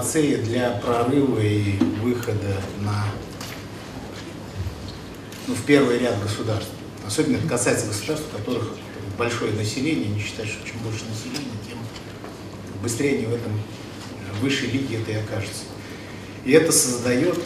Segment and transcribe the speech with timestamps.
[0.00, 3.04] панацея для прорыва и выхода на,
[5.46, 6.70] ну, в первый ряд государств.
[7.06, 8.76] Особенно это касается государств, у которых
[9.18, 11.78] большое население, не считать, что чем больше населения, тем
[12.82, 13.52] быстрее они в этом
[14.40, 15.64] высшей лиге это и окажется.
[16.46, 17.38] И это создает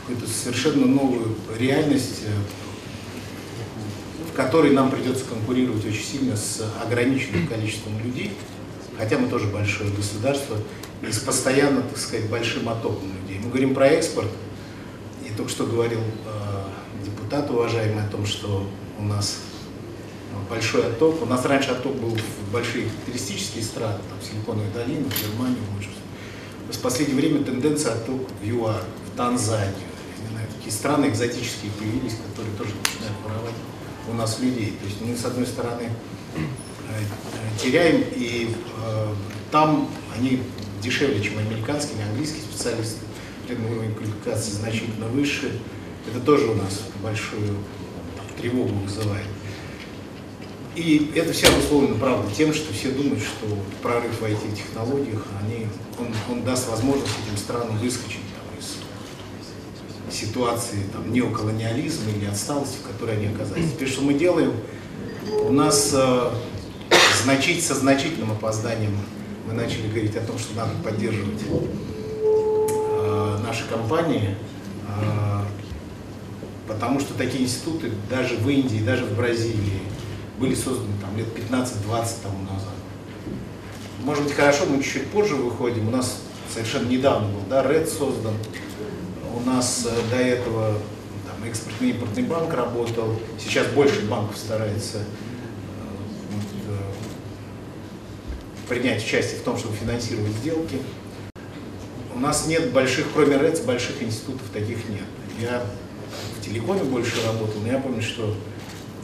[0.00, 2.30] какую-то совершенно новую реальность, э,
[4.30, 8.32] в которой нам придется конкурировать очень сильно с ограниченным количеством людей,
[8.96, 10.56] хотя мы тоже большое государство,
[11.02, 13.40] и с постоянно, так сказать, большим оттоком людей.
[13.42, 14.28] Мы говорим про экспорт,
[15.24, 18.66] и только что говорил э, депутат уважаемый о том, что
[18.98, 19.38] у нас
[20.48, 21.22] большой отток.
[21.22, 25.90] У нас раньше отток был в большие туристические страны, там, Силиконовая долина, в Германию, больше
[26.72, 29.74] в последнее время тенденция отток в ЮАР, в Танзанию.
[30.18, 33.54] Я не знаю, такие страны экзотические появились, которые тоже начинают воровать
[34.08, 34.76] у нас людей.
[34.80, 35.90] То есть мы, с одной стороны,
[36.34, 39.14] э, теряем, и э,
[39.50, 40.42] там они
[40.86, 43.00] дешевле, чем американские, английские специалисты,
[43.48, 45.52] уровень квалификации значительно выше.
[46.08, 47.56] Это тоже у нас большую
[48.38, 49.26] тревогу вызывает.
[50.74, 53.46] И это все обусловлено, правда, тем, что все думают, что
[53.82, 55.66] прорыв в IT-технологиях, они,
[55.98, 62.92] он, он даст возможность этим странам выскочить там, из ситуации там, неоколониализма или отсталости, в
[62.92, 63.72] которой они оказались.
[63.72, 64.52] Теперь что мы делаем?
[65.44, 66.30] У нас э,
[67.24, 68.96] значить, со значительным опозданием
[69.46, 74.36] мы начали говорить о том, что надо поддерживать э, наши компании,
[74.88, 75.42] э,
[76.66, 79.82] потому что такие институты даже в Индии, даже в Бразилии,
[80.38, 82.74] были созданы там, лет 15-20 тому назад.
[84.02, 85.88] Может быть, хорошо, мы чуть-чуть позже выходим.
[85.88, 86.20] У нас
[86.52, 88.34] совершенно недавно был да, Red создан.
[89.34, 90.74] У нас э, до этого
[91.26, 93.16] там, экспортный импортный банк работал.
[93.38, 95.02] Сейчас больше банков старается э,
[96.30, 96.76] вот, э,
[98.68, 100.78] принять участие в том, чтобы финансировать сделки.
[102.14, 105.04] У нас нет больших, кроме РЭЦ, больших институтов таких нет.
[105.40, 105.64] Я
[106.38, 108.34] в телекоме больше работал, но я помню, что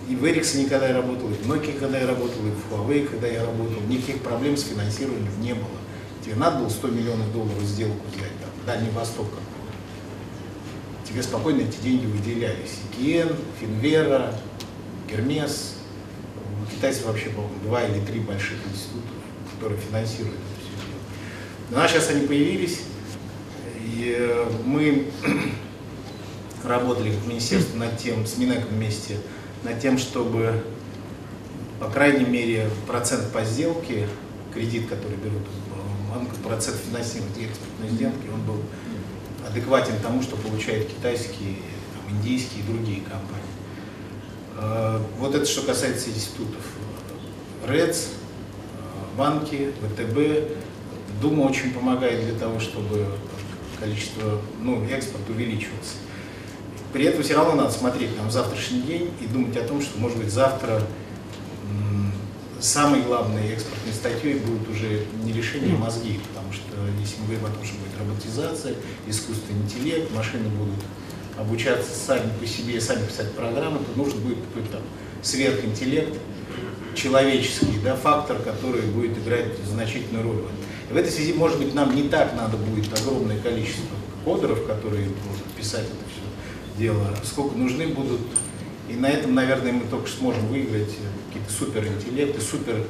[0.09, 3.07] и в Эриксоне, когда я работал, и в Nokia, когда я работал, и в Huawei,
[3.07, 5.69] когда я работал, никаких проблем с финансированием не было.
[6.25, 9.27] Тебе надо было 100 миллионов долларов сделку взять, там, Дальний Восток
[11.05, 12.79] Тебе спокойно эти деньги выделялись.
[12.91, 14.35] Икиен, Финвера,
[15.11, 15.75] Гермес.
[16.63, 19.09] У китайцев вообще, по-моему, два или три больших института,
[19.63, 20.61] которые финансируют это
[21.71, 22.81] все нас сейчас они появились,
[23.79, 25.07] и э, мы
[26.65, 29.19] работали в министерстве над тем, с Минэком вместе,
[29.63, 30.65] над тем, чтобы,
[31.79, 34.09] по крайней мере, процент по сделке,
[34.53, 35.43] кредит, который берут
[36.13, 38.61] банк, процент финансирования экспортной сделки, он был
[39.49, 41.57] адекватен тому, что получают китайские,
[41.95, 43.47] там, индийские и другие компании.
[44.59, 46.65] Э, вот это что касается институтов.
[47.65, 48.09] РЭЦ,
[49.17, 50.59] банки, ВТБ.
[51.21, 53.07] Дума очень помогает для того, чтобы
[53.79, 55.97] количество, ну, экспорт увеличивался.
[56.93, 60.19] При этом все равно надо смотреть там завтрашний день и думать о том, что, может
[60.19, 60.83] быть, завтра
[62.63, 66.63] самой главной экспортной статьей будет уже не решение мозги, потому что
[67.01, 68.75] если мы говорим о том, что будет роботизация,
[69.09, 70.79] искусственный интеллект, машины будут
[71.37, 74.83] обучаться сами по себе, сами писать программы, то нужен будет какой-то там
[75.23, 76.17] сверхинтеллект,
[76.95, 80.43] человеческий да, фактор, который будет играть значительную роль.
[80.91, 85.45] В этой связи, может быть, нам не так надо будет огромное количество кодеров, которые будут
[85.57, 88.21] писать это все дело, сколько нужны будут.
[88.89, 90.91] И на этом, наверное, мы только сможем выиграть
[91.29, 92.85] какие-то суперинтеллекты, супер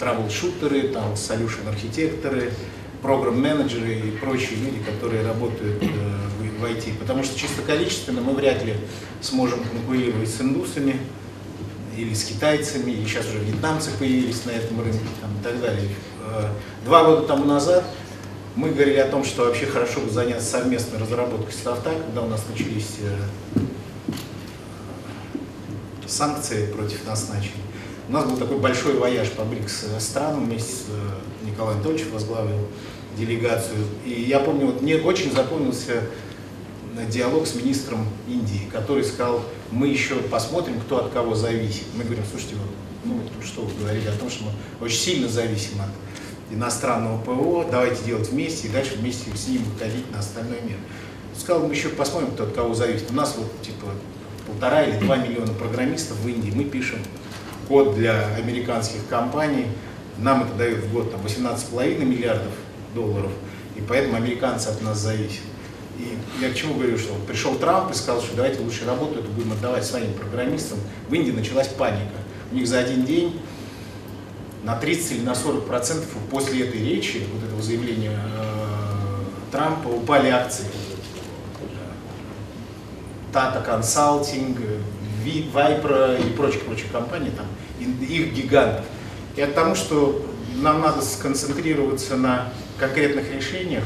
[0.00, 2.52] травл-шутеры, там, solution-архитекторы,
[3.02, 5.86] программ-менеджеры и прочие люди, которые работают э,
[6.58, 6.98] в IT.
[6.98, 8.74] Потому что чисто количественно мы вряд ли
[9.20, 10.96] сможем конкурировать с индусами
[11.96, 15.88] или с китайцами, и сейчас уже вьетнамцы появились на этом рынке там, и так далее.
[16.24, 16.48] Э,
[16.84, 17.84] два года тому назад
[18.56, 22.44] мы говорили о том, что вообще хорошо бы заняться совместной разработкой софта, когда у нас
[22.50, 23.60] начались э,
[26.06, 27.52] санкции против нас начали.
[28.08, 32.66] У нас был такой большой вояж по БРИКС странам, вместе с э, Николаем Анатольевичем возглавил
[33.16, 33.78] делегацию.
[34.04, 36.02] И я помню, вот мне очень запомнился
[37.08, 41.84] диалог с министром Индии, который сказал, мы еще посмотрим, кто от кого зависит.
[41.94, 42.56] Мы говорим, слушайте,
[43.04, 44.50] ну, что вы говорили о том, что мы
[44.84, 45.88] очень сильно зависим от
[46.52, 50.76] иностранного ПО, давайте делать вместе, и дальше вместе с ним выходить на остальной мир.
[51.38, 53.10] Сказал, мы еще посмотрим, кто от кого зависит.
[53.10, 53.86] У нас вот типа
[54.46, 56.98] полтора или два миллиона программистов в Индии, мы пишем
[57.68, 59.66] код для американских компаний,
[60.18, 62.52] нам это дает в год там, 18,5 миллиардов
[62.94, 63.30] долларов,
[63.76, 65.44] и поэтому американцы от нас зависят.
[66.00, 69.30] И я к чему говорю, что пришел Трамп и сказал, что давайте лучше работу эту
[69.30, 70.78] будем отдавать своим программистам.
[71.08, 72.16] В Индии началась паника.
[72.50, 73.38] У них за один день
[74.64, 80.30] на 30 или на 40 процентов после этой речи, вот этого заявления э, Трампа упали
[80.30, 80.66] акции.
[83.32, 84.80] Tata Consulting,
[85.52, 87.46] Вайпра и прочих-прочих компаний, там,
[87.78, 88.84] их гигантов.
[89.36, 90.24] И от тому, что
[90.56, 93.84] нам надо сконцентрироваться на конкретных решениях,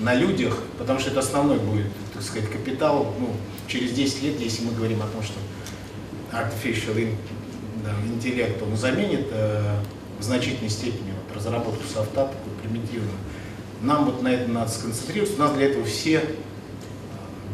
[0.00, 3.30] на людях, потому что это основной будет, так сказать, капитал ну,
[3.68, 5.34] через 10 лет, если мы говорим о том, что
[6.32, 7.14] artificial
[7.84, 9.76] да, интеллект, он заменит э,
[10.18, 13.16] в значительной степени вот, разработку софта, такую примитивную.
[13.82, 16.22] Нам вот на это надо сконцентрироваться, у нас для этого все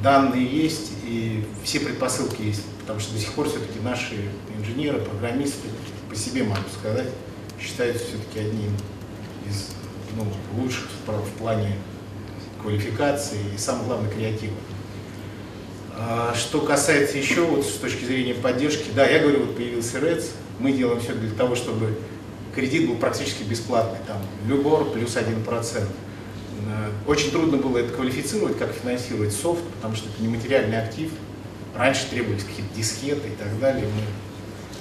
[0.03, 5.69] данные есть и все предпосылки есть, потому что до сих пор все-таки наши инженеры, программисты,
[6.09, 7.09] по себе могу сказать,
[7.61, 8.71] считаются все-таки одним
[9.49, 9.71] из
[10.17, 10.27] ну,
[10.61, 11.77] лучших в плане
[12.67, 14.55] квалификации и, самое главное, креатива.
[15.97, 20.31] А, что касается еще вот с точки зрения поддержки, да, я говорю, вот появился РЭЦ,
[20.59, 21.97] мы делаем все для того, чтобы
[22.57, 24.19] кредит был практически бесплатный, там,
[24.49, 25.79] Любор плюс 1%.
[25.79, 25.87] Э,
[27.07, 31.13] очень трудно было это квалифицировать, как финансировать софт, потому что это не материальный актив.
[31.77, 33.87] Раньше требовались какие-то дискеты и так далее.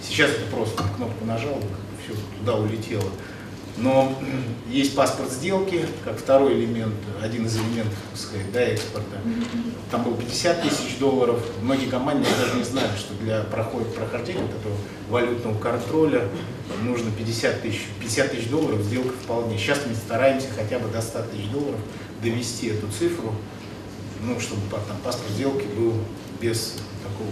[0.01, 1.61] Сейчас это просто кнопку нажал,
[2.03, 3.11] все туда улетело.
[3.77, 4.17] Но
[4.69, 9.17] есть паспорт сделки, как второй элемент, один из элементов, сказать, да, экспорта.
[9.91, 11.43] Там было 50 тысяч долларов.
[11.61, 14.75] Многие компании даже не знали, что для прохождения вот этого
[15.09, 16.23] валютного контроля
[16.83, 17.87] нужно 50 тысяч.
[17.99, 19.57] 50 тысяч долларов сделка вполне.
[19.57, 21.79] Сейчас мы стараемся хотя бы до 100 тысяч долларов
[22.23, 23.35] довести эту цифру,
[24.21, 25.95] ну, чтобы там паспорт сделки был
[26.39, 27.29] без такого